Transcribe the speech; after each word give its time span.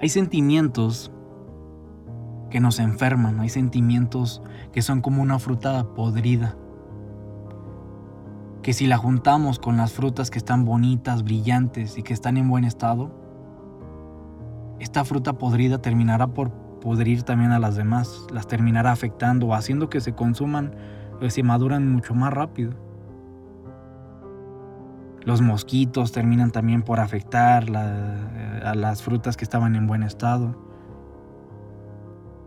Hay 0.00 0.08
sentimientos 0.08 1.12
que 2.50 2.60
nos 2.60 2.78
enferman, 2.78 3.40
hay 3.40 3.48
sentimientos 3.48 4.42
que 4.72 4.82
son 4.82 5.00
como 5.00 5.22
una 5.22 5.38
fruta 5.38 5.94
podrida, 5.94 6.56
que 8.62 8.72
si 8.72 8.86
la 8.86 8.96
juntamos 8.96 9.58
con 9.58 9.76
las 9.76 9.92
frutas 9.92 10.30
que 10.30 10.38
están 10.38 10.64
bonitas, 10.64 11.24
brillantes 11.24 11.98
y 11.98 12.02
que 12.02 12.12
están 12.12 12.36
en 12.36 12.48
buen 12.48 12.64
estado, 12.64 13.10
esta 14.78 15.04
fruta 15.04 15.34
podrida 15.34 15.78
terminará 15.78 16.28
por 16.28 16.50
podrir 16.80 17.22
también 17.22 17.52
a 17.52 17.58
las 17.58 17.76
demás, 17.76 18.26
las 18.30 18.46
terminará 18.46 18.92
afectando 18.92 19.46
o 19.46 19.54
haciendo 19.54 19.88
que 19.88 20.00
se 20.00 20.14
consuman 20.14 20.74
o 21.20 21.30
se 21.30 21.42
maduran 21.42 21.90
mucho 21.90 22.14
más 22.14 22.32
rápido. 22.32 22.83
Los 25.24 25.40
mosquitos 25.40 26.12
terminan 26.12 26.50
también 26.50 26.82
por 26.82 27.00
afectar 27.00 27.64
a 27.74 28.74
las 28.74 29.02
frutas 29.02 29.36
que 29.36 29.44
estaban 29.44 29.74
en 29.74 29.86
buen 29.86 30.02
estado. 30.02 30.62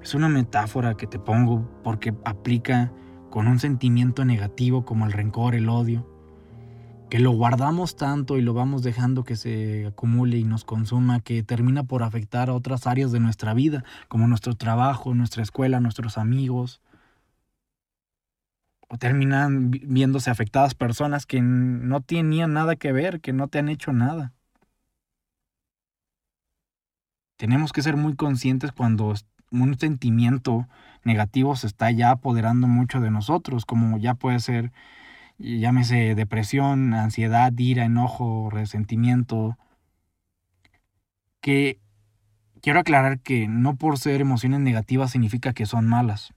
Es 0.02 0.14
una 0.14 0.30
metáfora 0.30 0.96
que 0.96 1.08
te 1.08 1.18
pongo 1.18 1.68
porque 1.84 2.14
aplica 2.24 2.92
con 3.30 3.48
un 3.48 3.60
sentimiento 3.60 4.26
negativo 4.26 4.86
como 4.86 5.06
el 5.06 5.12
rencor, 5.12 5.56
el 5.56 5.70
odio, 5.70 6.08
que 7.10 7.20
lo 7.20 7.32
guardamos 7.32 7.96
tanto 7.96 8.38
y 8.38 8.42
lo 8.42 8.54
vamos 8.54 8.84
dejando 8.84 9.23
que 9.23 9.36
se 9.36 9.88
acumule 9.88 10.38
y 10.38 10.44
nos 10.44 10.64
consuma, 10.64 11.22
que 11.22 11.42
termina 11.42 11.84
por 11.84 12.04
afectar 12.04 12.50
a 12.50 12.54
otras 12.54 12.86
áreas 12.86 13.12
de 13.12 13.20
nuestra 13.20 13.54
vida, 13.54 13.84
como 14.08 14.28
nuestro 14.28 14.56
trabajo, 14.56 15.16
nuestra 15.16 15.42
escuela, 15.42 15.80
nuestros 15.80 16.18
amigos, 16.18 16.82
terminan 19.00 19.72
viéndose 19.72 20.30
afectadas 20.30 20.73
personas 20.73 21.26
que 21.26 21.41
no 21.41 22.02
tenían 22.02 22.54
nada 22.54 22.76
que 22.78 22.91
ver, 22.94 23.20
que 23.20 23.34
no 23.34 23.48
te 23.50 23.59
han 23.59 23.70
hecho 23.70 23.91
nada. 23.91 24.34
Tenemos 27.36 27.73
que 27.73 27.81
ser 27.81 27.98
muy 27.98 28.16
conscientes 28.16 28.72
cuando 28.72 29.14
un 29.52 29.78
sentimiento 29.78 30.67
negativo 31.03 31.56
se 31.56 31.67
está 31.67 31.92
ya 31.92 32.12
apoderando 32.12 32.67
mucho 32.67 33.00
de 33.02 33.12
nosotros, 33.12 33.66
como 33.66 33.97
ya 33.97 34.16
puede 34.16 34.39
ser, 34.39 34.72
llámese 35.38 36.16
depresión, 36.16 36.94
ansiedad, 36.94 37.53
ira, 37.58 37.86
enojo, 37.86 38.50
resentimiento, 38.50 39.58
que 41.42 41.80
quiero 42.62 42.80
aclarar 42.80 43.19
que 43.19 43.47
no 43.47 43.75
por 43.78 43.97
ser 43.97 44.22
emociones 44.22 44.59
negativas 44.62 45.12
significa 45.12 45.53
que 45.53 45.66
son 45.66 45.88
malas. 45.88 46.34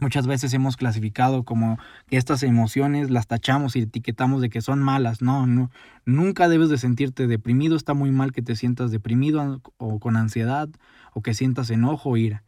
Muchas 0.00 0.26
veces 0.26 0.54
hemos 0.54 0.78
clasificado 0.78 1.44
como 1.44 1.78
que 2.08 2.16
estas 2.16 2.42
emociones 2.42 3.10
las 3.10 3.26
tachamos 3.26 3.76
y 3.76 3.82
etiquetamos 3.82 4.40
de 4.40 4.48
que 4.48 4.62
son 4.62 4.82
malas. 4.82 5.20
No, 5.20 5.46
no, 5.46 5.70
nunca 6.06 6.48
debes 6.48 6.70
de 6.70 6.78
sentirte 6.78 7.26
deprimido. 7.26 7.76
Está 7.76 7.92
muy 7.92 8.10
mal 8.10 8.32
que 8.32 8.40
te 8.40 8.56
sientas 8.56 8.90
deprimido 8.90 9.60
o 9.76 9.98
con 10.00 10.16
ansiedad 10.16 10.70
o 11.12 11.20
que 11.20 11.34
sientas 11.34 11.68
enojo 11.68 12.10
o 12.10 12.16
ira. 12.16 12.44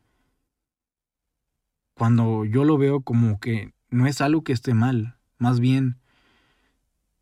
Cuando 1.95 2.47
yo 2.47 2.64
lo 2.64 2.78
veo 2.78 3.03
como 3.03 3.39
que 3.39 3.75
no 3.91 4.06
es 4.06 4.23
algo 4.23 4.42
que 4.42 4.55
esté 4.55 4.73
mal, 4.73 5.17
más 5.36 5.61
bien 5.61 5.98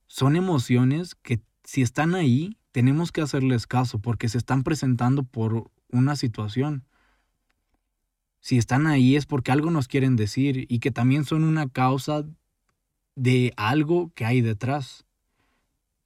son 0.07 0.37
emociones 0.37 1.17
que 1.17 1.41
si 1.65 1.83
están 1.83 2.15
ahí 2.15 2.57
tenemos 2.71 3.11
que 3.11 3.21
hacerles 3.21 3.67
caso 3.67 3.99
porque 3.99 4.29
se 4.29 4.39
están 4.39 4.63
presentando 4.63 5.25
por 5.25 5.73
una 5.91 6.15
situación 6.15 6.85
si 8.41 8.59
están 8.59 8.87
ahí 8.87 9.17
es 9.17 9.27
porque 9.27 9.53
algo 9.53 9.71
nos 9.71 9.89
quieren 9.89 10.17
decir 10.17 10.67
y 10.69 10.79
que 10.81 10.91
también 10.91 11.25
son 11.25 11.45
una 11.45 11.69
causa 11.69 12.25
de 13.17 13.53
algo 13.57 14.13
que 14.15 14.25
hay 14.25 14.41
detrás, 14.41 15.07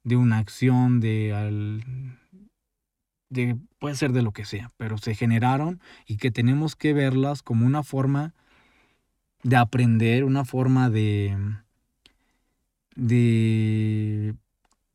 de 0.03 0.17
una 0.17 0.37
acción, 0.37 0.99
de, 0.99 1.81
de 3.29 3.57
puede 3.79 3.95
ser 3.95 4.11
de 4.11 4.21
lo 4.21 4.31
que 4.31 4.45
sea, 4.45 4.71
pero 4.77 4.97
se 4.97 5.15
generaron 5.15 5.79
y 6.05 6.17
que 6.17 6.31
tenemos 6.31 6.75
que 6.75 6.93
verlas 6.93 7.41
como 7.41 7.65
una 7.65 7.83
forma 7.83 8.33
de 9.43 9.55
aprender, 9.55 10.23
una 10.23 10.45
forma 10.45 10.89
de 10.89 11.37
de 12.95 14.35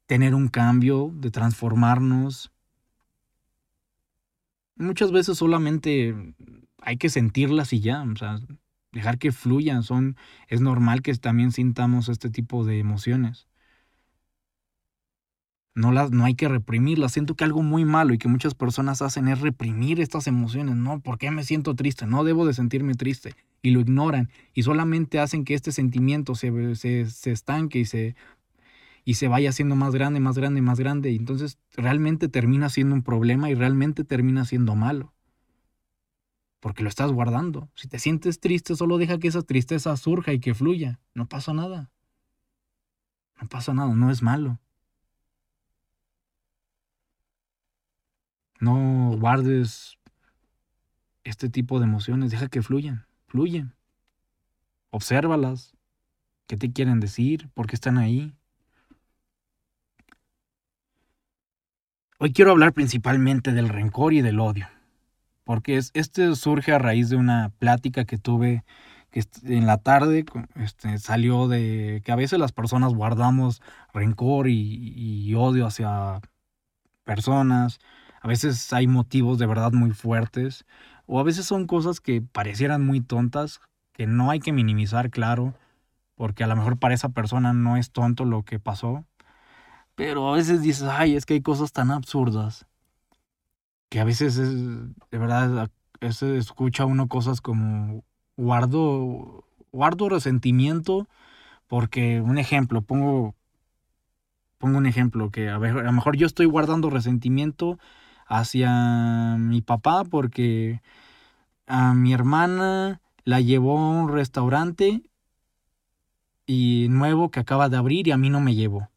tener 0.07 0.35
un 0.35 0.49
cambio, 0.49 1.13
de 1.15 1.31
transformarnos. 1.31 2.51
Muchas 4.77 5.13
veces 5.13 5.39
solamente 5.39 6.15
hay 6.83 6.97
que 6.97 7.11
sentirlas 7.11 7.73
y 7.73 7.81
ya, 7.81 8.03
o 8.03 8.17
sea, 8.17 8.39
dejar 8.93 9.19
que 9.19 9.33
fluyan, 9.33 9.83
son, 9.83 10.17
es 10.49 10.61
normal 10.61 11.03
que 11.03 11.15
también 11.15 11.53
sintamos 11.53 12.09
este 12.09 12.31
tipo 12.31 12.65
de 12.65 12.79
emociones. 12.79 13.47
No, 15.75 15.93
las, 15.93 16.11
no 16.11 16.25
hay 16.25 16.35
que 16.35 16.49
reprimirlas. 16.49 17.13
Siento 17.13 17.37
que 17.37 17.45
algo 17.45 17.63
muy 17.63 17.85
malo 17.85 18.13
y 18.13 18.19
que 18.19 18.29
muchas 18.29 18.55
personas 18.55 19.03
hacen 19.03 19.29
es 19.29 19.41
reprimir 19.41 20.01
estas 20.01 20.27
emociones. 20.27 20.75
No, 20.75 21.01
¿por 21.01 21.17
qué 21.17 21.31
me 21.31 21.45
siento 21.45 21.75
triste? 21.77 22.07
No 22.07 22.25
debo 22.25 22.45
de 22.45 22.55
sentirme 22.55 22.95
triste. 22.95 23.35
Y 23.63 23.71
lo 23.71 23.81
ignoran 23.81 24.31
y 24.53 24.65
solamente 24.65 25.21
hacen 25.21 25.45
que 25.45 25.55
este 25.55 25.71
sentimiento 25.71 26.35
se, 26.35 26.75
se, 26.75 27.07
se 27.07 27.31
estanque 27.31 27.79
y 27.81 27.85
se, 27.85 28.17
y 29.05 29.15
se 29.15 29.29
vaya 29.29 29.51
haciendo 29.51 29.77
más 29.77 29.95
grande, 29.95 30.21
más 30.21 30.37
grande, 30.37 30.63
más 30.63 30.79
grande. 30.79 31.11
Y 31.11 31.17
entonces 31.17 31.59
realmente 31.77 32.29
termina 32.29 32.69
siendo 32.69 32.95
un 32.95 33.03
problema 33.03 33.51
y 33.51 33.55
realmente 33.55 34.05
termina 34.05 34.45
siendo 34.45 34.75
malo 34.77 35.13
porque 36.61 36.83
lo 36.83 36.89
estás 36.89 37.11
guardando. 37.11 37.71
Si 37.75 37.89
te 37.89 37.99
sientes 37.99 38.39
triste, 38.39 38.77
solo 38.77 38.99
deja 38.99 39.19
que 39.19 39.29
esa 39.29 39.43
tristeza 39.43 39.97
surja 39.97 40.33
y 40.33 40.41
que 40.41 40.55
fluya. 40.55 41.01
No 41.15 41.27
pasa 41.27 41.53
nada. 41.55 41.91
No 43.41 43.49
pasa 43.49 43.73
nada, 43.73 43.95
no 43.95 44.11
es 44.11 44.23
malo. 44.23 44.61
No 48.61 49.17
guardes 49.19 49.99
este 51.25 51.49
tipo 51.49 51.79
de 51.79 51.87
emociones, 51.87 52.31
deja 52.31 52.49
que 52.49 52.61
fluyan, 52.61 53.07
fluyen. 53.27 53.75
Obsérvalas. 54.91 55.75
¿Qué 56.47 56.57
te 56.59 56.71
quieren 56.73 57.01
decir? 57.01 57.49
¿Por 57.55 57.67
qué 57.67 57.77
están 57.77 57.97
ahí? 57.97 58.35
Hoy 62.23 62.35
quiero 62.35 62.51
hablar 62.51 62.75
principalmente 62.75 63.53
del 63.53 63.71
rencor 63.71 64.13
y 64.13 64.21
del 64.21 64.41
odio 64.41 64.69
porque 65.43 65.79
es, 65.79 65.91
este 65.95 66.37
surge 66.37 66.71
a 66.71 66.79
raíz 66.79 67.09
de 67.09 67.17
una 67.17 67.51
plática 67.59 68.05
que 68.05 68.19
tuve 68.19 68.63
que 69.11 69.25
en 69.45 69.67
la 69.67 69.79
tarde 69.79 70.27
este, 70.55 70.99
salió 70.99 71.49
de 71.49 72.03
que 72.05 72.13
a 72.13 72.17
veces 72.17 72.39
las 72.39 72.53
personas 72.53 72.93
guardamos 72.93 73.63
rencor 73.95 74.49
y, 74.49 75.35
odio 75.35 75.65
hacia 75.65 76.21
personas, 77.05 77.79
a 78.21 78.29
veces 78.29 78.71
hay 78.75 78.87
motivos 78.87 79.39
de 79.39 79.47
verdad 79.47 79.73
muy 79.73 79.93
fuertes, 79.93 80.67
o 81.07 81.21
a 81.21 81.25
veces 81.25 81.47
son 81.47 81.67
cosas 81.67 82.01
que 82.01 82.21
parecieran 82.21 82.85
muy 82.85 83.01
tontas, 83.01 83.61
que 83.95 84.07
no 84.07 84.31
hay 84.31 84.41
que 84.41 84.53
minimizar, 84.53 85.09
claro, 85.09 85.55
porque 86.17 86.45
a 86.45 86.47
lo 86.47 86.55
mejor 86.55 86.79
para 86.79 86.95
esa 86.95 87.09
persona 87.09 87.55
no 87.55 87.79
es 87.79 87.91
tonto 87.91 88.27
lo 88.27 88.45
que 88.45 88.61
pasó, 88.61 89.07
pero 90.01 90.31
a 90.31 90.33
veces 90.33 90.63
dices, 90.63 90.89
ay, 90.91 91.15
es 91.15 91.27
que 91.27 91.35
hay 91.35 91.43
cosas 91.43 91.73
tan 91.73 91.91
absurdas 91.91 92.67
que 93.91 94.01
a 94.01 94.05
veces 94.05 94.39
es, 94.39 94.51
de 94.55 95.19
verdad, 95.19 95.71
se 96.09 96.39
escucha 96.39 96.87
uno 96.87 97.07
cosas 97.07 97.43
como 97.43 98.03
guardo, 98.39 99.45
guardo 99.73 100.09
resentimiento 100.09 101.07
porque, 101.67 102.23
un 102.23 102.39
ejemplo, 102.39 102.81
pongo, 102.81 103.35
pongo 104.57 104.79
un 104.79 104.87
ejemplo, 104.87 105.31
que 105.31 105.51
a 105.51 105.59
lo 105.59 105.93
mejor 105.93 106.17
yo 106.17 106.27
estoy 106.27 106.47
guardando 106.47 106.89
resentimiento 106.89 107.79
hacia 108.27 109.37
mi 109.39 109.61
papá 109.61 110.05
porque 110.05 110.81
a 111.67 111.93
mi 111.93 112.15
hermana 112.15 113.03
la 113.25 113.43
llevó 113.43 113.79
a 113.79 113.91
un 113.91 114.09
restaurante 114.09 115.03
y 116.47 116.87
nuevo 116.89 117.31
que 117.31 117.41
acaba 117.41 117.69
de 117.69 117.77
abrir 117.77 118.09
y 118.09 118.13
a 118.13 118.17
mí 118.17 118.31
no 118.31 118.41
me 118.41 118.55
llevó. 118.55 118.89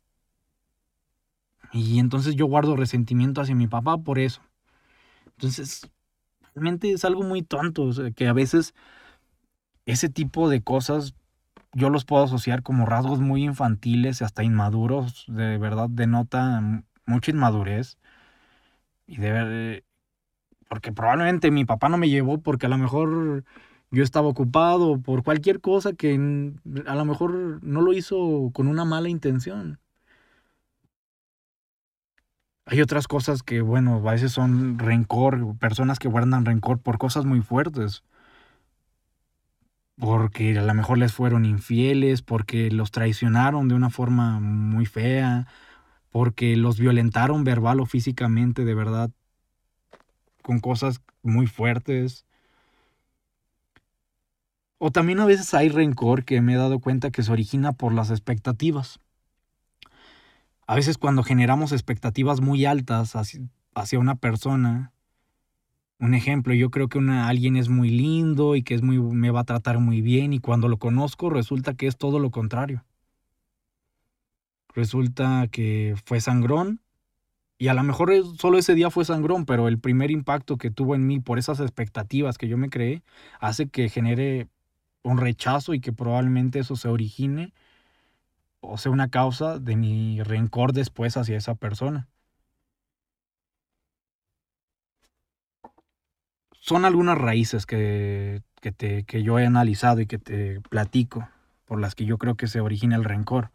Y 1.74 2.00
entonces 2.00 2.36
yo 2.36 2.46
guardo 2.46 2.76
resentimiento 2.76 3.42
hacia 3.42 3.56
mi 3.56 3.68
papá 3.68 3.98
por 3.98 4.20
eso. 4.20 4.42
Entonces, 5.26 5.90
realmente 6.54 6.92
es 6.92 7.04
algo 7.04 7.24
muy 7.24 7.42
tonto, 7.42 7.90
que 8.16 8.28
a 8.28 8.34
veces 8.34 8.76
ese 9.86 10.08
tipo 10.08 10.50
de 10.50 10.62
cosas 10.62 11.16
yo 11.74 11.90
los 11.90 12.06
puedo 12.06 12.24
asociar 12.24 12.62
como 12.62 12.86
rasgos 12.86 13.20
muy 13.20 13.44
infantiles 13.44 14.22
hasta 14.22 14.44
inmaduros, 14.44 15.26
de 15.28 15.58
verdad 15.58 15.90
denota 15.90 16.62
mucha 17.06 17.32
inmadurez. 17.32 17.98
Y 19.08 19.18
de 19.18 19.84
porque 20.70 20.92
probablemente 20.92 21.52
mi 21.52 21.66
papá 21.66 21.90
no 21.90 21.98
me 21.98 22.10
llevó 22.10 22.42
porque 22.42 22.68
a 22.68 22.70
lo 22.70 22.78
mejor 22.78 23.44
yo 23.92 24.04
estaba 24.04 24.28
ocupado 24.28 25.02
por 25.02 25.24
cualquier 25.24 25.62
cosa 25.62 25.94
que 25.94 26.14
a 26.86 26.96
lo 26.96 27.06
mejor 27.06 27.64
no 27.64 27.82
lo 27.82 27.94
hizo 27.94 28.52
con 28.54 28.68
una 28.68 28.86
mala 28.86 29.10
intención. 29.10 29.80
Hay 32.66 32.82
otras 32.82 33.08
cosas 33.08 33.44
que, 33.44 33.62
bueno, 33.62 33.96
a 33.96 34.12
veces 34.12 34.32
son 34.32 34.80
rencor, 34.80 35.58
personas 35.58 36.00
que 36.00 36.08
guardan 36.08 36.46
rencor 36.46 36.80
por 36.80 36.98
cosas 36.98 37.26
muy 37.26 37.42
fuertes. 37.42 38.04
Porque 40.00 40.58
a 40.58 40.64
lo 40.64 40.74
mejor 40.74 40.98
les 40.98 41.14
fueron 41.14 41.46
infieles, 41.46 42.22
porque 42.22 42.72
los 42.72 42.92
traicionaron 42.92 43.68
de 43.68 43.76
una 43.76 43.90
forma 43.90 44.40
muy 44.40 44.86
fea, 44.86 45.48
porque 46.12 46.56
los 46.58 46.80
violentaron 46.80 47.44
verbal 47.44 47.80
o 47.80 47.86
físicamente, 47.86 48.66
de 48.66 48.76
verdad, 48.76 49.12
con 50.42 50.60
cosas 50.60 51.02
muy 51.22 51.48
fuertes. 51.48 52.26
O 54.78 54.92
también 54.92 55.20
a 55.20 55.26
veces 55.26 55.54
hay 55.54 55.70
rencor 55.70 56.26
que 56.26 56.42
me 56.42 56.54
he 56.54 56.58
dado 56.58 56.80
cuenta 56.80 57.12
que 57.12 57.24
se 57.24 57.32
origina 57.32 57.74
por 57.74 57.94
las 57.94 58.10
expectativas. 58.10 59.00
A 60.66 60.76
veces 60.76 60.98
cuando 60.98 61.24
generamos 61.24 61.72
expectativas 61.72 62.42
muy 62.42 62.66
altas 62.66 63.16
hacia, 63.16 64.00
una 64.00 64.16
persona, 64.16 64.94
un 66.00 66.14
ejemplo, 66.14 66.54
yo 66.54 66.70
creo 66.70 66.88
que 66.88 66.98
una, 66.98 67.28
alguien 67.28 67.58
es 67.58 67.70
muy 67.70 67.90
lindo 67.90 68.56
y 68.56 68.64
que 68.64 68.76
es 68.76 68.82
muy, 68.82 68.98
me 68.98 69.30
va 69.30 69.42
a 69.42 69.46
tratar 69.46 69.80
muy 69.80 70.02
bien 70.02 70.32
y 70.32 70.40
cuando 70.40 70.70
lo 70.70 70.78
conozco 70.78 71.30
resulta 71.30 71.74
que 71.74 71.88
es 71.88 71.98
todo 71.98 72.20
lo 72.20 72.32
contrario. 72.32 72.86
Resulta 74.74 75.48
que 75.52 75.96
fue 76.06 76.22
sangrón 76.22 76.82
y 77.58 77.68
a 77.68 77.74
lo 77.74 77.84
mejor 77.84 78.12
solo 78.38 78.58
ese 78.58 78.74
día 78.74 78.90
fue 78.90 79.06
sangrón, 79.06 79.46
pero 79.46 79.68
el 79.68 79.80
primer 79.80 80.12
impacto 80.12 80.58
que 80.58 80.72
tuvo 80.72 80.96
en 80.96 81.06
mí 81.06 81.20
por 81.20 81.40
esas 81.40 81.60
expectativas 81.60 82.38
que 82.38 82.48
yo 82.48 82.58
me 82.58 82.70
creé 82.70 83.04
hace 83.40 83.70
que 83.70 83.90
genere 83.90 84.48
un 85.04 85.18
rechazo 85.18 85.74
y 85.74 85.82
que 85.82 85.94
probablemente 85.94 86.60
eso 86.60 86.76
se 86.76 86.88
origine 86.88 87.54
o 88.64 88.78
sea 88.78 88.92
una 88.92 89.10
causa 89.10 89.60
de 89.60 89.76
mi 89.76 90.22
rencor 90.24 90.74
después 90.74 91.18
hacia 91.18 91.38
esa 91.38 91.56
persona. 91.56 92.08
Son 96.60 96.86
algunas 96.86 97.18
raíces 97.18 97.66
que, 97.66 98.42
te, 98.78 99.04
que 99.04 99.22
yo 99.22 99.38
he 99.38 99.46
analizado 99.46 100.00
y 100.00 100.08
que 100.08 100.18
te 100.18 100.62
platico, 100.62 101.28
por 101.66 101.80
las 101.80 101.94
que 101.94 102.06
yo 102.06 102.18
creo 102.18 102.36
que 102.36 102.48
se 102.48 102.62
origina 102.62 102.96
el 102.96 103.04
rencor. 103.04 103.52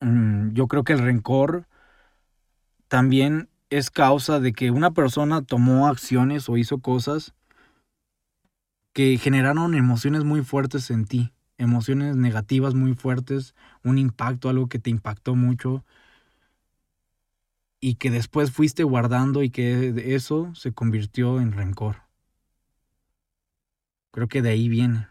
Mm, 0.00 0.54
yo 0.54 0.66
creo 0.68 0.84
que 0.84 0.94
el 0.94 1.00
rencor 1.00 1.66
también 2.88 3.50
es 3.68 3.90
causa 3.90 4.40
de 4.40 4.52
que 4.52 4.70
una 4.70 4.92
persona 4.92 5.42
tomó 5.42 5.88
acciones 5.88 6.48
o 6.48 6.56
hizo 6.56 6.78
cosas 6.78 7.34
que 8.94 9.18
generaron 9.18 9.74
emociones 9.74 10.24
muy 10.24 10.42
fuertes 10.42 10.90
en 10.90 11.04
ti, 11.04 11.32
emociones 11.58 12.16
negativas 12.16 12.74
muy 12.74 12.94
fuertes, 12.94 13.54
un 13.84 13.98
impacto, 13.98 14.48
algo 14.48 14.68
que 14.68 14.78
te 14.78 14.90
impactó 14.90 15.34
mucho 15.34 15.84
y 17.80 17.96
que 17.96 18.10
después 18.10 18.50
fuiste 18.50 18.82
guardando 18.84 19.42
y 19.42 19.50
que 19.50 20.14
eso 20.14 20.54
se 20.54 20.72
convirtió 20.72 21.40
en 21.40 21.52
rencor. 21.52 22.02
Creo 24.12 24.28
que 24.28 24.42
de 24.42 24.50
ahí 24.50 24.68
viene. 24.68 25.06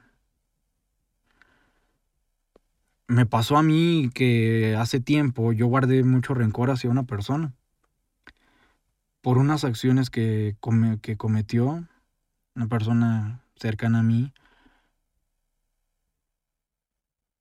Me 3.08 3.26
pasó 3.26 3.58
a 3.58 3.64
mí 3.64 4.10
que 4.14 4.76
hace 4.78 5.00
tiempo 5.00 5.54
yo 5.54 5.68
guardé 5.68 6.04
mucho 6.04 6.34
rencor 6.34 6.72
hacia 6.72 6.90
una 6.90 7.04
persona 7.04 7.54
por 9.22 9.38
unas 9.38 9.64
acciones 9.64 10.10
que, 10.10 10.58
que 11.02 11.18
cometió 11.18 11.88
una 12.56 12.68
persona 12.68 13.42
cercana 13.56 14.00
a 14.00 14.04
mí. 14.04 14.34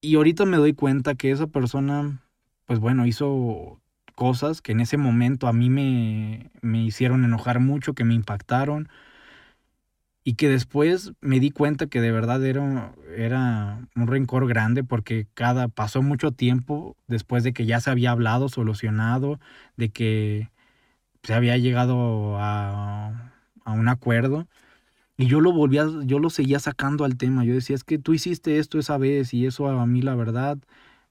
Y 0.07 0.15
ahorita 0.15 0.45
me 0.47 0.57
doy 0.57 0.73
cuenta 0.73 1.17
que 1.17 1.33
esa 1.33 1.49
persona, 1.49 2.23
pues 2.67 2.79
bueno, 2.79 3.07
hizo 3.07 3.81
cosas 4.15 4.63
que 4.63 4.71
en 4.71 4.81
ese 4.81 4.97
momento 4.99 5.49
a 5.49 5.53
mí 5.53 5.69
me, 5.69 6.53
me 6.63 6.85
hicieron 6.85 7.25
enojar 7.25 7.59
mucho, 7.59 7.93
que 7.95 8.05
me 8.05 8.15
impactaron, 8.15 8.89
y 10.23 10.35
que 10.35 10.49
después 10.49 11.13
me 11.21 11.41
di 11.41 11.51
cuenta 11.51 11.89
que 11.89 12.01
de 12.01 12.13
verdad 12.13 12.45
era, 12.45 12.95
era 13.17 13.81
un 13.97 14.07
rencor 14.07 14.47
grande 14.47 14.85
porque 14.85 15.27
cada 15.35 15.67
pasó 15.67 16.03
mucho 16.03 16.31
tiempo 16.31 16.97
después 17.09 17.43
de 17.43 17.53
que 17.53 17.67
ya 17.67 17.81
se 17.81 17.91
había 17.91 18.13
hablado, 18.13 18.49
solucionado, 18.49 19.41
de 19.77 19.91
que 19.91 20.51
se 21.25 21.35
había 21.35 21.57
llegado 21.59 22.37
a, 22.39 23.33
un 23.67 23.89
acuerdo. 23.89 24.47
Y 25.17 25.27
yo 25.27 25.41
lo 25.41 25.53
volvía, 25.53 25.87
yo 26.05 26.19
lo 26.19 26.31
seguía 26.31 26.59
sacando 26.59 27.05
al 27.05 27.17
tema. 27.17 27.45
Yo 27.45 27.55
decía, 27.55 27.75
es 27.75 27.85
que 27.85 27.99
tú 27.99 28.13
hiciste 28.15 28.59
esto 28.59 28.79
esa 28.79 28.99
vez 28.99 29.33
y 29.33 29.47
eso 29.47 29.69
a 29.69 29.87
mí 29.87 30.03
la 30.03 30.15
verdad, 30.15 30.59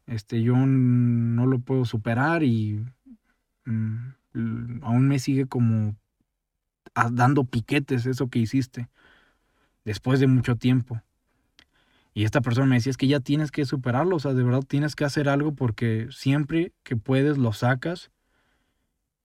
este, 0.08 0.44
yo 0.44 0.56
no 0.56 1.46
lo 1.48 1.60
puedo 1.60 1.86
superar 1.86 2.44
y 2.44 2.86
mm, 3.66 4.84
aún 4.84 5.08
me 5.08 5.20
sigue 5.20 5.48
como 5.48 5.96
dando 7.12 7.44
piquetes 7.44 8.06
eso 8.06 8.30
que 8.30 8.40
hiciste 8.40 8.90
después 9.86 10.20
de 10.20 10.28
mucho 10.28 10.56
tiempo. 10.56 11.02
Y 12.14 12.24
esta 12.24 12.42
persona 12.42 12.68
me 12.68 12.76
decía, 12.76 12.92
es 12.92 12.98
que 12.98 13.08
ya 13.08 13.20
tienes 13.20 13.52
que 13.52 13.66
superarlo, 13.66 14.16
o 14.16 14.20
sea, 14.20 14.34
de 14.34 14.44
verdad 14.44 14.64
tienes 14.66 14.96
que 14.96 15.04
hacer 15.04 15.28
algo 15.28 15.54
porque 15.54 16.08
siempre 16.12 16.72
que 16.84 16.96
puedes 16.96 17.38
lo 17.38 17.52
sacas 17.52 18.10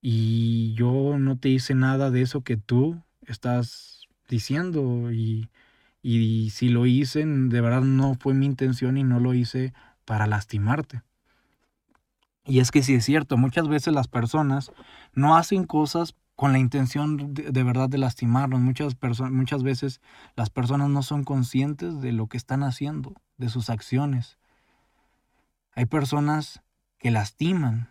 y 0.03 0.75
yo 0.75 1.17
no 1.19 1.39
te 1.39 1.51
hice 1.51 1.75
nada 1.75 2.11
de 2.11 2.23
eso 2.23 2.43
que 2.43 2.57
tú 2.57 3.01
estás 3.27 4.00
diciendo 4.31 5.13
y, 5.13 5.51
y 6.03 6.49
si 6.51 6.71
lo 6.71 6.87
hice, 6.87 7.27
de 7.27 7.61
verdad 7.61 7.83
no 7.83 8.15
fue 8.15 8.33
mi 8.33 8.47
intención 8.47 8.97
y 8.97 9.05
no 9.05 9.21
lo 9.21 9.35
hice 9.35 9.75
para 10.07 10.27
lastimarte. 10.27 11.03
Y 12.47 12.61
es 12.61 12.71
que 12.71 12.83
sí 12.83 12.95
es 12.95 13.05
cierto, 13.05 13.37
muchas 13.37 13.69
veces 13.69 13.93
las 13.93 14.09
personas 14.09 14.73
no 15.13 15.37
hacen 15.37 15.65
cosas 15.65 16.15
con 16.35 16.53
la 16.53 16.59
intención 16.59 17.35
de, 17.35 17.63
verdad 17.63 17.91
de 17.91 17.99
lastimarnos. 17.99 18.61
Muchas, 18.61 18.97
muchas 19.31 19.63
veces 19.63 20.01
las 20.37 20.49
personas 20.49 20.89
no 20.89 21.03
son 21.03 21.25
conscientes 21.25 22.01
de 22.01 22.13
lo 22.13 22.29
que 22.29 22.39
están 22.39 22.63
haciendo, 22.63 23.15
de 23.37 23.51
sus 23.51 23.69
acciones. 23.69 24.39
Hay 25.75 25.85
personas 25.85 26.63
que 26.99 27.11
lastiman 27.11 27.91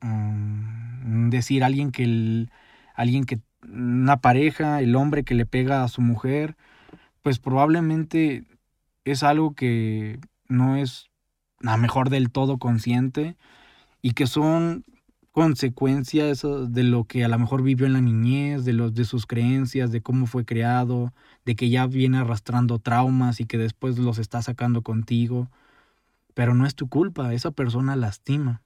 Mm, 0.00 1.30
decir 1.30 1.64
alguien 1.64 1.90
que 1.90 2.48
alguien 2.94 3.24
que 3.24 3.40
una 3.68 4.20
pareja, 4.20 4.80
el 4.80 4.96
hombre 4.96 5.24
que 5.24 5.34
le 5.34 5.46
pega 5.46 5.84
a 5.84 5.88
su 5.88 6.00
mujer, 6.00 6.56
pues 7.22 7.38
probablemente 7.38 8.44
es 9.04 9.22
algo 9.22 9.54
que 9.54 10.18
no 10.48 10.76
es 10.76 11.10
a 11.62 11.76
mejor 11.76 12.10
del 12.10 12.30
todo 12.30 12.58
consciente 12.58 13.36
y 14.02 14.12
que 14.12 14.26
son 14.26 14.84
consecuencias 15.32 16.46
de 16.68 16.82
lo 16.82 17.04
que 17.04 17.24
a 17.24 17.28
lo 17.28 17.38
mejor 17.38 17.62
vivió 17.62 17.86
en 17.86 17.92
la 17.92 18.00
niñez, 18.00 18.64
de 18.64 18.72
los 18.72 18.94
de 18.94 19.04
sus 19.04 19.26
creencias, 19.26 19.92
de 19.92 20.00
cómo 20.00 20.26
fue 20.26 20.46
creado, 20.46 21.12
de 21.44 21.56
que 21.56 21.68
ya 21.68 21.86
viene 21.86 22.18
arrastrando 22.18 22.78
traumas 22.78 23.40
y 23.40 23.44
que 23.44 23.58
después 23.58 23.98
los 23.98 24.18
está 24.18 24.40
sacando 24.40 24.82
contigo, 24.82 25.50
pero 26.34 26.54
no 26.54 26.66
es 26.66 26.74
tu 26.74 26.88
culpa, 26.88 27.34
esa 27.34 27.50
persona 27.50 27.96
lastima. 27.96 28.62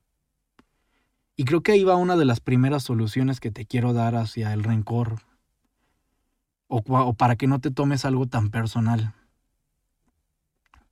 Y 1.40 1.46
creo 1.46 1.62
que 1.62 1.72
ahí 1.72 1.84
va 1.84 1.96
una 1.96 2.18
de 2.18 2.26
las 2.26 2.38
primeras 2.38 2.82
soluciones 2.82 3.40
que 3.40 3.50
te 3.50 3.64
quiero 3.64 3.94
dar 3.94 4.14
hacia 4.14 4.52
el 4.52 4.62
rencor. 4.62 5.22
O, 6.68 7.14
para 7.14 7.36
que 7.36 7.46
no 7.46 7.62
te 7.62 7.70
tomes 7.70 8.04
algo 8.04 8.26
tan 8.26 8.50
personal. 8.50 9.14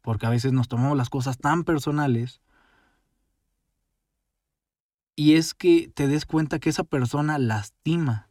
Porque 0.01 0.25
a 0.25 0.31
veces 0.31 0.55
nos 0.55 0.67
tomamos 0.67 0.97
las 0.97 1.11
cosas 1.11 1.37
tan 1.37 1.65
personales. 1.65 2.41
Y 5.17 5.35
es 5.35 5.53
que 5.53 5.93
te 5.95 6.09
des 6.09 6.25
cuenta 6.25 6.59
que 6.59 6.71
esa 6.71 6.85
persona 6.85 7.37
lastima. 7.37 8.31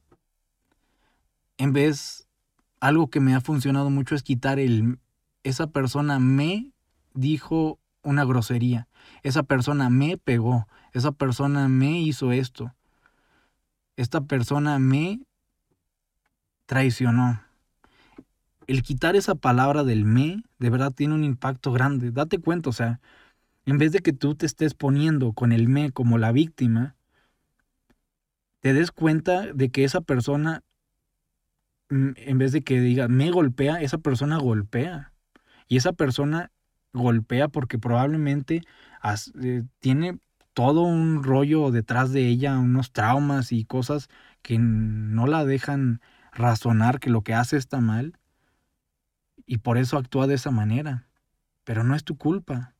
En 1.59 1.71
vez, 1.71 2.27
algo 2.79 3.11
que 3.11 3.19
me 3.19 3.35
ha 3.35 3.41
funcionado 3.41 3.91
mucho 3.91 4.15
es 4.15 4.23
quitar 4.23 4.57
el... 4.57 4.97
Esa 5.43 5.67
persona 5.67 6.17
me 6.17 6.71
dijo 7.13 7.77
una 8.07 8.23
grosería. 8.23 8.87
Esa 9.21 9.43
persona 9.43 9.89
me 9.89 10.17
pegó. 10.17 10.67
Esa 10.93 11.11
persona 11.11 11.67
me 11.67 11.99
hizo 11.99 12.31
esto. 12.31 12.73
Esta 13.97 14.21
persona 14.21 14.79
me 14.79 15.19
traicionó. 16.65 17.41
El 18.65 18.81
quitar 18.81 19.15
esa 19.15 19.35
palabra 19.35 19.83
del 19.83 20.05
me 20.05 20.43
de 20.57 20.69
verdad 20.69 20.91
tiene 20.91 21.15
un 21.15 21.23
impacto 21.23 21.71
grande. 21.71 22.11
Date 22.11 22.39
cuenta, 22.39 22.69
o 22.69 22.73
sea, 22.73 22.99
en 23.65 23.77
vez 23.77 23.91
de 23.91 23.99
que 23.99 24.13
tú 24.13 24.35
te 24.35 24.45
estés 24.45 24.73
poniendo 24.73 25.33
con 25.33 25.51
el 25.51 25.67
me 25.67 25.91
como 25.91 26.17
la 26.17 26.31
víctima, 26.31 26.95
te 28.61 28.73
des 28.73 28.91
cuenta 28.91 29.53
de 29.53 29.69
que 29.69 29.83
esa 29.83 30.01
persona, 30.01 30.63
mm, 31.89 32.11
en 32.15 32.37
vez 32.37 32.53
de 32.53 32.63
que 32.63 32.79
diga 32.79 33.07
me 33.09 33.31
golpea, 33.31 33.81
esa 33.81 33.97
persona 33.97 34.37
golpea. 34.37 35.13
Y 35.67 35.75
esa 35.77 35.91
persona 35.91 36.51
golpea 36.93 37.47
porque 37.47 37.79
probablemente 37.79 38.63
eh, 39.41 39.63
tiene 39.79 40.19
todo 40.53 40.81
un 40.81 41.23
rollo 41.23 41.71
detrás 41.71 42.11
de 42.11 42.27
ella, 42.27 42.57
unos 42.57 42.91
traumas 42.91 43.51
y 43.51 43.65
cosas 43.65 44.09
que 44.41 44.57
no 44.59 45.27
la 45.27 45.45
dejan 45.45 46.01
razonar 46.31 46.99
que 46.99 47.09
lo 47.09 47.21
que 47.21 47.33
hace 47.33 47.57
está 47.57 47.79
mal 47.79 48.17
y 49.45 49.59
por 49.59 49.77
eso 49.77 49.97
actúa 49.97 50.27
de 50.27 50.35
esa 50.35 50.51
manera. 50.51 51.07
Pero 51.63 51.83
no 51.83 51.95
es 51.95 52.03
tu 52.03 52.17
culpa. 52.17 52.75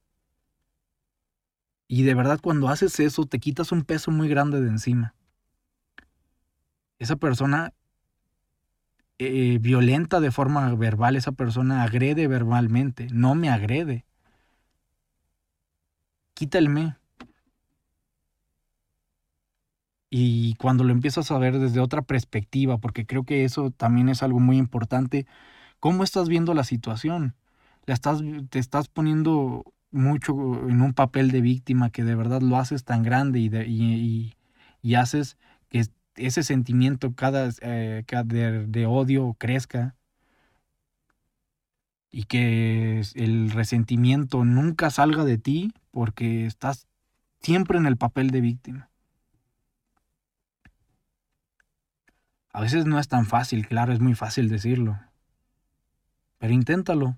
Y 1.88 2.04
de 2.04 2.14
verdad 2.14 2.40
cuando 2.42 2.68
haces 2.68 3.00
eso 3.00 3.26
te 3.26 3.40
quitas 3.40 3.72
un 3.72 3.84
peso 3.84 4.12
muy 4.12 4.28
grande 4.28 4.62
de 4.62 4.70
encima. 4.70 5.16
Esa 7.00 7.16
persona 7.16 7.74
eh, 9.20 9.58
violenta 9.60 10.20
de 10.20 10.32
forma 10.32 10.74
verbal, 10.76 11.16
esa 11.16 11.32
persona 11.32 11.84
agrede 11.84 12.28
verbalmente, 12.28 13.08
no 13.12 13.36
me 13.36 13.50
agrede. 13.50 14.06
Quita 16.34 16.58
el 16.60 16.70
me. 16.70 16.96
Y 20.10 20.56
cuando 20.56 20.84
lo 20.84 20.92
empiezas 20.94 21.32
a 21.32 21.38
ver 21.38 21.60
desde 21.60 21.80
otra 21.80 22.02
perspectiva, 22.02 22.78
porque 22.78 23.06
creo 23.06 23.24
que 23.24 23.44
eso 23.44 23.72
también 23.72 24.08
es 24.10 24.24
algo 24.24 24.40
muy 24.40 24.58
importante, 24.58 25.26
¿cómo 25.80 26.04
estás 26.04 26.30
viendo 26.30 26.54
la 26.54 26.64
situación? 26.64 27.36
Estás, 27.88 28.22
te 28.50 28.60
estás 28.60 28.88
poniendo 28.88 29.66
mucho 29.92 30.34
en 30.70 30.82
un 30.82 30.94
papel 30.94 31.32
de 31.32 31.42
víctima 31.42 31.90
que 31.90 32.04
de 32.04 32.16
verdad 32.16 32.42
lo 32.42 32.58
haces 32.58 32.84
tan 32.84 33.04
grande 33.04 33.40
y, 33.40 33.48
y, 33.48 34.36
y, 34.82 34.96
haces 34.96 35.38
que 35.70 35.86
ese 36.18 36.44
sentimiento 36.44 37.14
cada, 37.14 37.50
eh, 37.62 38.04
de, 38.26 38.66
de 38.68 38.86
odio 38.86 39.36
crezca 39.40 39.96
y 42.12 42.24
que 42.24 43.02
el 43.16 43.52
resentimiento 43.52 44.44
nunca 44.44 44.90
salga 44.90 45.24
de 45.24 45.38
ti 45.38 45.74
porque 45.92 46.46
estás 46.46 46.88
siempre 47.42 47.78
en 47.78 47.86
el 47.86 47.98
papel 47.98 48.32
de 48.32 48.42
víctima. 48.42 48.90
A 52.52 52.62
veces 52.62 52.86
no 52.86 52.98
es 53.00 53.08
tan 53.08 53.26
fácil, 53.28 53.68
claro, 53.68 53.94
es 53.94 54.00
muy 54.00 54.16
fácil 54.16 54.50
decirlo, 54.50 55.00
pero 56.40 56.54
inténtalo. 56.54 57.18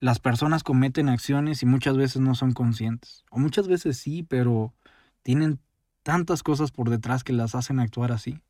Las 0.00 0.18
personas 0.18 0.64
cometen 0.64 1.08
acciones 1.08 1.62
y 1.62 1.66
muchas 1.66 1.96
veces 1.96 2.20
no 2.22 2.34
son 2.34 2.52
conscientes, 2.52 3.24
o 3.30 3.38
muchas 3.38 3.68
veces 3.68 3.98
sí, 3.98 4.24
pero 4.24 4.74
tienen 5.22 5.60
tantas 6.02 6.42
cosas 6.42 6.70
por 6.70 6.90
detrás 6.90 7.24
que 7.24 7.32
las 7.32 7.54
hacen 7.54 7.80
actuar 7.80 8.12
así. 8.12 8.40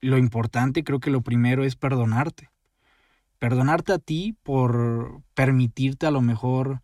Lo 0.00 0.18
importante, 0.18 0.84
creo 0.84 1.00
que 1.00 1.10
lo 1.10 1.22
primero 1.22 1.64
es 1.64 1.76
perdonarte. 1.76 2.50
Perdonarte 3.38 3.92
a 3.92 3.98
ti 3.98 4.36
por 4.42 5.22
permitirte 5.34 6.06
a 6.06 6.10
lo 6.10 6.22
mejor, 6.22 6.82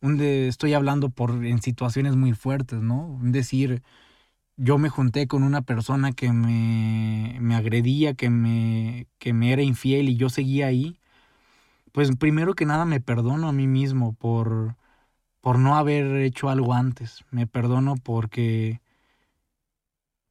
estoy 0.00 0.74
hablando 0.74 1.10
por 1.10 1.44
en 1.44 1.62
situaciones 1.62 2.16
muy 2.16 2.32
fuertes, 2.32 2.80
¿no? 2.80 3.18
decir, 3.22 3.82
yo 4.56 4.78
me 4.78 4.88
junté 4.88 5.28
con 5.28 5.44
una 5.44 5.62
persona 5.62 6.12
que 6.12 6.32
me, 6.32 7.38
me 7.40 7.54
agredía, 7.56 8.14
que 8.14 8.30
me, 8.30 9.08
que 9.18 9.32
me 9.32 9.52
era 9.52 9.62
infiel 9.62 10.08
y 10.08 10.16
yo 10.16 10.30
seguía 10.30 10.66
ahí. 10.68 10.98
Pues 11.92 12.14
primero 12.16 12.54
que 12.54 12.66
nada 12.66 12.86
me 12.86 13.00
perdono 13.00 13.48
a 13.48 13.52
mí 13.52 13.66
mismo 13.66 14.14
por, 14.14 14.77
por 15.48 15.58
no 15.58 15.76
haber 15.76 16.16
hecho 16.16 16.50
algo 16.50 16.74
antes. 16.74 17.24
Me 17.30 17.46
perdono 17.46 17.94
porque 17.96 18.82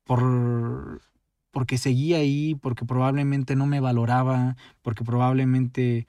por 0.03 1.01
porque 1.50 1.79
seguía 1.79 2.17
ahí, 2.17 2.53
porque 2.53 2.86
probablemente 2.86 3.55
no 3.55 3.65
me 3.65 3.79
valoraba, 3.79 4.57
porque 4.83 5.03
probablemente 5.03 6.05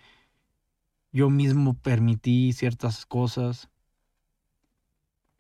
yo 1.11 1.31
mismo 1.31 1.73
permití 1.73 2.53
ciertas 2.53 3.07
cosas. 3.07 3.71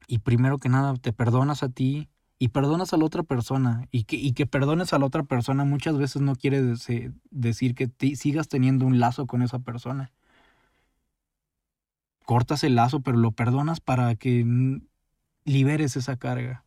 Y 0.06 0.20
primero 0.20 0.56
que 0.56 0.70
nada, 0.70 0.94
te 0.94 1.12
perdonas 1.12 1.62
a 1.62 1.68
ti 1.68 2.08
y 2.38 2.48
perdonas 2.48 2.94
a 2.94 2.96
la 2.96 3.04
otra 3.04 3.22
persona. 3.22 3.86
Y 3.90 4.04
que, 4.04 4.16
y 4.16 4.32
que 4.32 4.46
perdones 4.46 4.94
a 4.94 4.98
la 4.98 5.04
otra 5.04 5.24
persona 5.24 5.66
muchas 5.66 5.98
veces 5.98 6.22
no 6.22 6.36
quiere 6.36 6.62
decir 6.62 7.74
que 7.74 7.90
sigas 8.16 8.48
teniendo 8.48 8.86
un 8.86 8.98
lazo 8.98 9.26
con 9.26 9.42
esa 9.42 9.58
persona. 9.58 10.10
Cortas 12.28 12.62
el 12.62 12.74
lazo, 12.74 13.00
pero 13.00 13.16
lo 13.16 13.32
perdonas 13.32 13.80
para 13.80 14.14
que 14.14 14.44
liberes 15.46 15.96
esa 15.96 16.18
carga. 16.18 16.62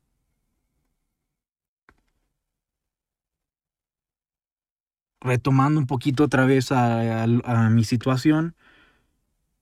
retomando 5.24 5.80
un 5.80 5.86
poquito 5.86 6.24
otra 6.24 6.46
vez 6.46 6.72
a, 6.72 7.28
mi 7.70 7.84
situación, 7.84 8.56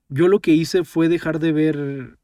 yo 0.07 0.29
lo 0.29 0.39
que 0.39 0.53
hice 0.53 0.85
fue 0.85 1.09
dejar 1.09 1.39
de 1.39 1.51
ver 1.51 2.17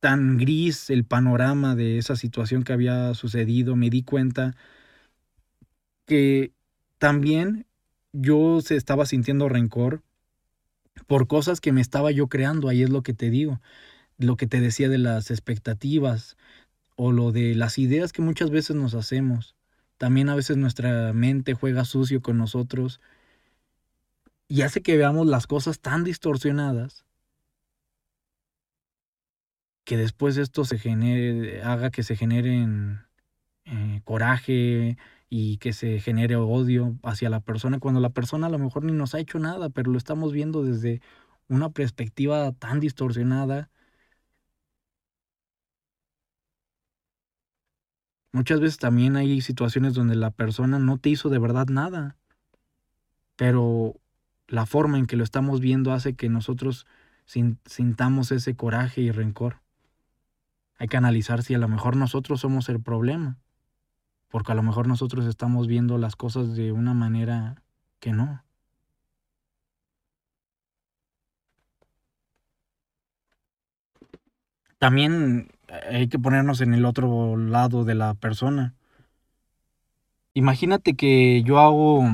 tan 0.00 0.38
gris 0.38 0.88
el 0.88 1.04
panorama 1.04 1.74
de 1.74 1.98
esa 1.98 2.16
situación 2.16 2.62
que 2.62 2.72
había 2.72 3.12
sucedido. 3.12 3.76
Me 3.76 3.90
di 3.90 4.04
cuenta 4.04 4.56
que 6.06 6.54
también 6.96 7.66
yo 8.12 8.62
se 8.62 8.76
estaba 8.76 9.04
sintiendo 9.04 9.50
rencor 9.50 10.02
por 11.06 11.26
cosas 11.26 11.60
que 11.60 11.72
me 11.72 11.80
estaba 11.80 12.10
yo 12.10 12.28
creando. 12.28 12.68
Ahí 12.68 12.82
es 12.82 12.90
lo 12.90 13.02
que 13.02 13.14
te 13.14 13.30
digo, 13.30 13.60
lo 14.18 14.36
que 14.36 14.46
te 14.46 14.60
decía 14.60 14.88
de 14.88 14.98
las 14.98 15.30
expectativas 15.30 16.36
o 16.96 17.12
lo 17.12 17.32
de 17.32 17.54
las 17.54 17.78
ideas 17.78 18.12
que 18.12 18.22
muchas 18.22 18.50
veces 18.50 18.76
nos 18.76 18.94
hacemos. 18.94 19.56
También 19.98 20.28
a 20.28 20.34
veces 20.34 20.56
nuestra 20.56 21.12
mente 21.12 21.54
juega 21.54 21.84
sucio 21.84 22.22
con 22.22 22.38
nosotros 22.38 23.00
y 24.48 24.62
hace 24.62 24.82
que 24.82 24.96
veamos 24.96 25.26
las 25.26 25.46
cosas 25.46 25.80
tan 25.80 26.04
distorsionadas 26.04 27.04
que 29.84 29.96
después 29.96 30.36
esto 30.36 30.64
se 30.64 30.78
genere, 30.78 31.62
haga 31.62 31.90
que 31.90 32.02
se 32.02 32.14
genere 32.16 32.66
eh, 33.64 34.00
coraje 34.04 34.98
y 35.30 35.58
que 35.58 35.72
se 35.72 36.00
genere 36.00 36.36
odio 36.36 36.98
hacia 37.02 37.30
la 37.30 37.40
persona 37.40 37.78
cuando 37.80 38.00
la 38.00 38.10
persona 38.10 38.46
a 38.48 38.50
lo 38.50 38.58
mejor 38.58 38.84
ni 38.84 38.92
nos 38.92 39.14
ha 39.14 39.20
hecho 39.20 39.38
nada, 39.38 39.70
pero 39.70 39.90
lo 39.92 39.98
estamos 39.98 40.32
viendo 40.32 40.62
desde 40.64 41.00
una 41.48 41.70
perspectiva 41.70 42.52
tan 42.52 42.80
distorsionada 42.80 43.70
Muchas 48.32 48.60
veces 48.60 48.78
también 48.78 49.16
hay 49.16 49.40
situaciones 49.40 49.94
donde 49.94 50.14
la 50.14 50.30
persona 50.30 50.78
no 50.78 50.98
te 50.98 51.08
hizo 51.08 51.30
de 51.30 51.38
verdad 51.38 51.66
nada, 51.68 52.16
pero 53.36 53.94
la 54.46 54.66
forma 54.66 54.98
en 54.98 55.06
que 55.06 55.16
lo 55.16 55.24
estamos 55.24 55.60
viendo 55.60 55.92
hace 55.92 56.14
que 56.14 56.28
nosotros 56.28 56.86
sintamos 57.24 58.30
ese 58.30 58.54
coraje 58.54 59.00
y 59.00 59.10
rencor. 59.10 59.60
Hay 60.78 60.88
que 60.88 60.96
analizar 60.96 61.42
si 61.42 61.54
a 61.54 61.58
lo 61.58 61.68
mejor 61.68 61.96
nosotros 61.96 62.40
somos 62.40 62.68
el 62.68 62.80
problema, 62.80 63.38
porque 64.28 64.52
a 64.52 64.54
lo 64.54 64.62
mejor 64.62 64.86
nosotros 64.86 65.26
estamos 65.26 65.66
viendo 65.66 65.98
las 65.98 66.16
cosas 66.16 66.54
de 66.54 66.72
una 66.72 66.94
manera 66.94 67.62
que 68.00 68.12
no. 68.12 68.42
También 74.78 75.50
hay 75.90 76.08
que 76.08 76.18
ponernos 76.18 76.60
en 76.60 76.72
el 76.72 76.84
otro 76.84 77.36
lado 77.36 77.84
de 77.84 77.94
la 77.94 78.14
persona. 78.14 78.74
Imagínate 80.34 80.94
que 80.94 81.42
yo 81.42 81.58
hago 81.58 82.04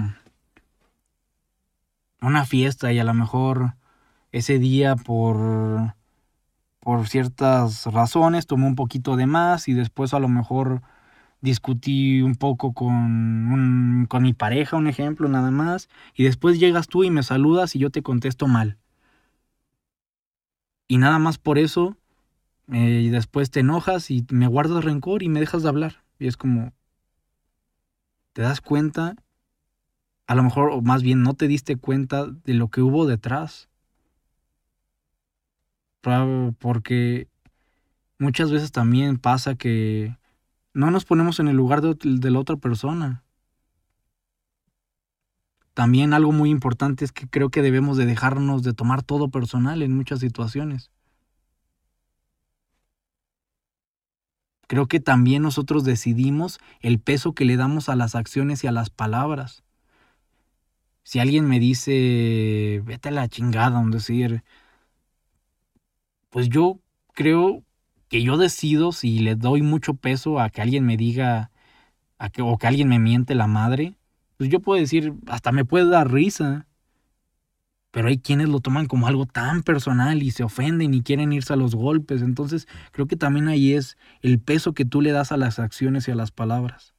una 2.23 2.45
fiesta 2.47 2.93
y 2.93 2.99
a 2.99 3.05
lo 3.05 3.13
mejor 3.13 3.75
ese 4.33 4.59
día 4.59 4.97
por 4.97 5.95
por 6.81 7.09
ciertas 7.09 7.87
razones 7.87 8.47
tomé 8.47 8.67
un 8.67 8.77
poquito 8.77 9.17
de 9.17 9.27
más 9.27 9.69
y 9.69 9.73
después 9.73 10.13
a 10.13 10.19
lo 10.19 10.29
mejor 10.29 10.83
discutí 11.45 12.23
un 12.23 12.37
poco 12.37 12.73
con, 12.73 14.07
con 14.09 14.23
mi 14.23 14.33
pareja, 14.33 14.79
un 14.79 14.87
ejemplo 14.87 15.29
nada 15.29 15.51
más, 15.51 15.91
y 16.15 16.25
después 16.25 16.59
llegas 16.59 16.89
tú 16.89 17.05
y 17.05 17.11
me 17.11 17.23
saludas 17.23 17.77
y 17.77 17.81
yo 17.81 17.91
te 17.91 18.03
contesto 18.03 18.49
mal. 18.49 18.79
Y 20.89 20.97
nada 20.99 21.19
más 21.19 21.37
por 21.39 21.59
eso 21.59 21.97
eh, 22.73 23.03
y 23.05 23.11
después 23.11 23.51
te 23.51 23.61
enojas 23.61 24.11
y 24.11 24.27
me 24.31 24.47
guardas 24.47 24.85
rencor 24.85 25.23
y 25.23 25.29
me 25.29 25.41
dejas 25.41 25.63
de 25.63 25.69
hablar. 25.69 26.03
Y 26.19 26.29
es 26.29 26.39
como, 26.39 26.73
te 28.33 28.41
das 28.41 28.63
cuenta, 28.63 29.15
a 30.27 30.35
lo 30.35 30.43
mejor, 30.43 30.71
o 30.71 30.81
más 30.81 31.03
bien 31.03 31.23
no 31.23 31.35
te 31.35 31.47
diste 31.47 31.77
cuenta 31.77 32.27
de 32.27 32.55
lo 32.55 32.69
que 32.69 32.81
hubo 32.81 33.07
detrás. 33.07 33.69
Porque 36.59 37.29
muchas 38.19 38.51
veces 38.51 38.73
también 38.73 39.19
pasa 39.19 39.57
que 39.57 40.17
no 40.75 40.91
nos 40.91 41.05
ponemos 41.05 41.39
en 41.39 41.49
el 41.49 41.57
lugar 41.57 41.81
de, 41.81 42.31
la 42.31 42.39
otra 42.39 42.57
persona. 42.57 43.23
También 45.73 46.13
algo 46.13 46.33
muy 46.33 46.51
importante 46.51 47.05
es 47.05 47.13
que 47.13 47.29
creo 47.29 47.51
que 47.51 47.63
debemos 47.63 47.97
de 47.97 48.07
dejarnos 48.07 48.63
de 48.63 48.75
tomar 48.75 49.03
todo 49.03 49.29
personal 49.29 49.83
en 49.83 49.97
muchas 49.97 50.21
situaciones. 50.21 50.91
Creo 54.67 54.87
que 54.87 54.99
también 54.99 55.43
nosotros 55.43 55.85
decidimos 55.85 56.59
el 56.81 56.99
peso 56.99 57.33
que 57.35 57.45
le 57.45 57.57
damos 57.57 57.89
a 57.89 57.97
las 57.97 58.15
acciones 58.15 58.65
y 58.65 58.67
a 58.67 58.73
las 58.73 58.91
palabras. 58.91 59.63
Si 61.05 61.19
alguien 61.21 61.47
me 61.47 61.61
dice, 61.61 62.83
vete 62.85 63.11
a 63.11 63.13
la 63.13 63.29
chingada, 63.29 63.79
un 63.79 63.91
decir, 63.91 64.43
pues 66.31 66.49
yo 66.49 66.81
creo 67.13 67.63
que 68.15 68.23
yo 68.23 68.37
decido 68.37 68.93
si 68.93 69.19
le 69.19 69.35
doy 69.35 69.63
mucho 69.63 69.95
peso 69.95 70.39
a 70.39 70.49
que 70.49 70.63
alguien 70.63 70.87
me 70.87 70.97
diga, 70.97 71.51
a 72.17 72.31
que, 72.31 72.43
o 72.43 72.59
que 72.59 72.69
alguien 72.69 72.87
me 72.87 73.01
miente 73.01 73.35
la 73.35 73.49
madre, 73.49 73.97
pues 74.37 74.49
yo 74.51 74.61
puedo 74.61 74.81
decir, 74.81 75.15
hasta 75.27 75.51
me 75.51 75.65
puede 75.65 75.91
dar 75.91 76.13
risa. 76.13 76.69
Pero 77.91 78.07
hay 78.07 78.19
quienes 78.19 78.49
lo 78.49 78.61
toman 78.61 78.87
como 78.87 79.09
algo 79.09 79.27
tan 79.27 79.65
personal 79.65 80.23
y 80.23 80.31
se 80.31 80.45
ofenden 80.45 80.95
y 80.95 81.03
quieren 81.03 81.33
irse 81.33 81.55
a 81.55 81.57
los 81.57 81.75
golpes. 81.75 82.23
Entonces 82.23 82.69
creo 82.93 83.09
que 83.09 83.17
también 83.17 83.49
ahí 83.49 83.73
es 83.73 83.99
el 84.23 84.39
peso 84.39 84.75
que 84.75 84.85
tú 84.85 85.01
le 85.01 85.11
das 85.11 85.33
a 85.33 85.37
las 85.37 85.59
acciones 85.59 86.07
y 86.07 86.13
a 86.13 86.15
las 86.15 86.31
palabras. 86.31 86.95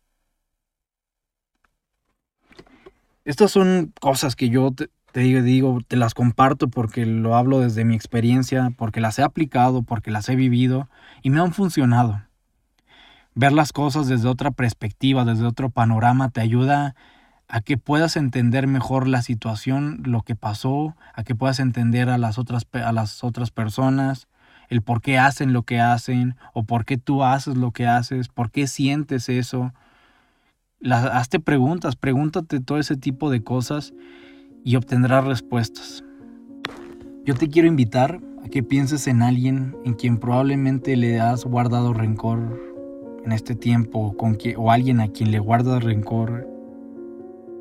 Estas 3.24 3.52
son 3.52 3.94
cosas 4.02 4.36
que 4.36 4.50
yo 4.50 4.70
te 4.72 4.90
digo, 5.22 5.42
digo, 5.42 5.80
te 5.88 5.96
las 5.96 6.14
comparto 6.14 6.68
porque 6.68 7.06
lo 7.06 7.36
hablo 7.36 7.62
desde 7.62 7.86
mi 7.86 7.96
experiencia, 7.96 8.72
porque 8.78 9.00
las 9.00 9.18
he 9.18 9.24
aplicado, 9.24 9.84
porque 9.84 10.12
las 10.12 10.28
he 10.30 10.36
vivido 10.36 10.90
y 11.22 11.30
me 11.30 11.40
han 11.40 11.54
funcionado. 11.54 12.22
Ver 13.34 13.54
las 13.54 13.72
cosas 13.72 14.08
desde 14.08 14.28
otra 14.28 14.52
perspectiva, 14.52 15.26
desde 15.26 15.46
otro 15.46 15.70
panorama, 15.70 16.30
te 16.30 16.42
ayuda 16.42 16.96
a 17.48 17.62
que 17.62 17.78
puedas 17.78 18.16
entender 18.18 18.68
mejor 18.68 19.08
la 19.08 19.22
situación, 19.22 20.02
lo 20.06 20.22
que 20.22 20.36
pasó, 20.36 20.96
a 21.14 21.24
que 21.24 21.36
puedas 21.36 21.60
entender 21.60 22.10
a 22.10 22.18
las 22.18 22.38
otras, 22.38 22.68
a 22.74 22.92
las 22.92 23.24
otras 23.24 23.52
personas, 23.52 24.28
el 24.70 24.82
por 24.82 25.02
qué 25.02 25.18
hacen 25.18 25.54
lo 25.54 25.64
que 25.64 25.80
hacen, 25.80 26.36
o 26.54 26.64
por 26.64 26.86
qué 26.86 26.98
tú 26.98 27.24
haces 27.24 27.56
lo 27.56 27.72
que 27.72 27.88
haces, 27.88 28.28
por 28.30 28.52
qué 28.52 28.68
sientes 28.68 29.30
eso. 29.30 29.74
hazte 30.90 31.40
preguntas, 31.40 31.96
pregúntate 31.96 32.60
todo 32.60 32.80
ese 32.80 32.98
tipo 32.98 33.30
de 33.30 33.44
cosas 33.44 33.94
y 34.66 34.76
obtendrás 34.76 35.24
respuestas. 35.24 36.04
Yo 37.24 37.36
te 37.36 37.48
quiero 37.50 37.68
invitar 37.68 38.20
a 38.44 38.50
que 38.50 38.64
pienses 38.64 39.08
en 39.08 39.22
alguien 39.22 39.78
en 39.86 39.94
quien 39.94 40.18
probablemente 40.18 40.98
le 40.98 41.20
has 41.22 41.46
guardado 41.46 41.94
rencor 41.94 42.60
en 43.24 43.32
este 43.32 43.56
tiempo 43.56 44.18
con 44.18 44.36
que, 44.36 44.56
o 44.58 44.72
alguien 44.72 45.00
a 45.00 45.08
quien 45.08 45.32
le 45.32 45.40
guardas 45.40 45.84
rencor 45.84 46.48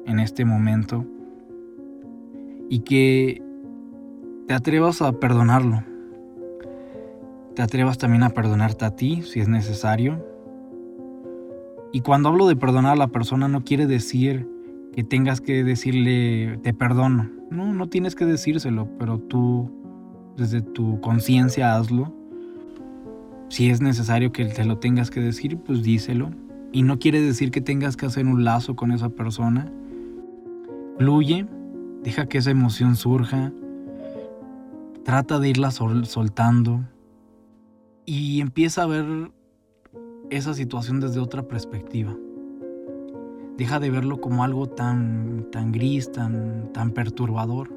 en 0.07 0.19
este 0.19 0.47
momento 0.47 1.05
y 2.71 2.81
que 2.81 3.43
te 4.49 4.55
atrevas 4.55 5.03
a 5.03 5.13
perdonarlo. 5.13 5.85
Te 7.55 7.63
atrevas 7.63 7.99
también 7.99 8.23
a 8.23 8.31
perdonarte 8.31 8.87
a 8.87 8.97
ti 8.97 9.23
si 9.23 9.41
es 9.41 9.49
necesario. 9.49 10.27
Y 11.93 12.01
cuando 12.01 12.31
hablo 12.31 12.47
de 12.47 12.57
perdonar 12.57 12.95
a 12.95 12.97
la 12.97 13.09
persona 13.09 13.47
no 13.47 13.63
quiere 13.63 13.87
decir 13.87 14.54
que 14.95 15.03
tengas 15.03 15.41
que 15.41 15.65
decirle 15.65 16.59
te 16.63 16.73
perdono. 16.73 17.29
No, 17.51 17.73
no 17.75 17.89
tienes 17.89 18.15
que 18.15 18.25
decírselo, 18.27 18.89
pero 18.97 19.19
tú 19.19 19.69
desde 20.37 20.63
tu 20.63 21.01
conciencia 21.01 21.77
hazlo. 21.77 22.15
Si 23.49 23.71
es 23.71 23.81
necesario 23.81 24.31
que 24.31 24.45
te 24.45 24.65
lo 24.65 24.79
tengas 24.79 25.11
que 25.11 25.21
decir, 25.21 25.59
pues 25.59 25.83
díselo. 25.83 26.31
Y 26.71 26.83
no 26.83 27.01
quiere 27.01 27.21
decir 27.21 27.51
que 27.51 27.61
tengas 27.61 27.97
que 27.97 28.07
hacer 28.07 28.27
un 28.27 28.45
lazo 28.45 28.77
con 28.77 28.93
esa 28.93 29.09
persona. 29.09 29.71
Fluye, 30.99 31.47
deja 32.05 32.27
que 32.27 32.39
esa 32.39 32.53
emoción 32.53 32.95
surja. 32.95 33.53
Trata 35.05 35.41
de 35.41 35.49
irla 35.49 35.73
soltando. 35.73 36.85
Y 38.07 38.41
empieza 38.41 38.85
a 38.85 38.87
ver 38.87 39.33
esa 40.31 40.55
situación 40.55 41.01
desde 41.01 41.19
otra 41.19 41.43
perspectiva. 41.43 42.17
Deja 43.57 43.79
de 43.79 43.91
verlo 43.91 44.21
como 44.21 44.43
algo 44.43 44.67
tan, 44.67 45.47
tan 45.53 45.71
gris, 45.71 46.11
tan, 46.11 46.73
tan 46.73 46.91
perturbador. 46.91 47.73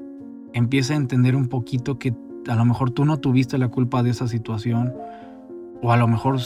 Empieza 0.53 0.93
a 0.93 0.97
entender 0.97 1.35
un 1.35 1.47
poquito 1.47 1.99
que 1.99 2.15
a 2.47 2.55
lo 2.55 2.65
mejor 2.65 2.91
tú 2.91 3.05
no 3.05 3.17
tuviste 3.17 3.57
la 3.57 3.67
culpa 3.67 4.01
de 4.01 4.09
esa 4.09 4.27
situación 4.27 4.93
o 5.81 5.91
a 5.91 5.97
lo 5.97 6.07
mejor 6.07 6.39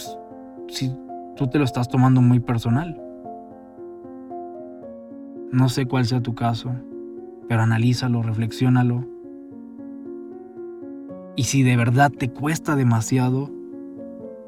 si 0.68 0.92
tú 1.36 1.48
te 1.48 1.60
lo 1.60 1.64
estás 1.64 1.88
tomando 1.88 2.22
muy 2.22 2.40
personal. 2.40 3.02
No 5.52 5.70
sé 5.70 5.86
cuál 5.86 6.06
sea 6.06 6.22
tu 6.22 6.36
caso, 6.36 6.72
pero 7.48 7.62
analízalo, 7.62 8.24
reflexiónalo. 8.24 9.06
Y 11.36 11.44
si 11.44 11.64
de 11.64 11.78
verdad 11.78 12.12
te 12.12 12.30
cuesta 12.30 12.76
demasiado 12.76 13.50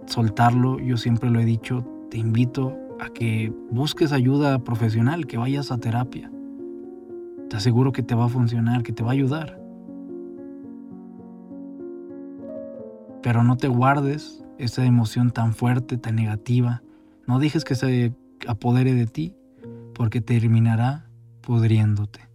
soltarlo, 0.06 0.80
yo 0.80 0.98
siempre 0.98 1.30
lo 1.30 1.40
he 1.40 1.46
dicho, 1.46 1.86
te 2.10 2.18
invito 2.18 2.78
a 3.00 3.10
que 3.10 3.54
busques 3.72 4.12
ayuda 4.12 4.64
profesional, 4.64 5.28
que 5.28 5.38
vayas 5.38 5.72
a 5.72 5.78
terapia. 5.78 6.32
Te 7.50 7.58
aseguro 7.58 7.92
que 7.92 8.04
te 8.04 8.16
va 8.16 8.26
a 8.26 8.30
funcionar, 8.30 8.84
que 8.84 8.94
te 8.94 9.04
va 9.04 9.10
a 9.10 9.14
ayudar. 9.14 9.60
Pero 13.22 13.44
no 13.44 13.58
te 13.58 13.68
guardes 13.68 14.44
esa 14.58 14.86
emoción 14.86 15.32
tan 15.32 15.54
fuerte, 15.54 15.98
tan 15.98 16.16
negativa. 16.16 16.84
No 17.28 17.40
dejes 17.40 17.64
que 17.64 17.76
se 17.76 18.14
apodere 18.48 18.94
de 18.94 19.08
ti, 19.08 19.36
porque 19.94 20.22
terminará 20.22 21.06
pudriéndote. 21.42 22.33